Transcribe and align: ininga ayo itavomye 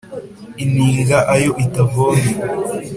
ininga 0.63 1.17
ayo 1.33 1.51
itavomye 1.63 2.31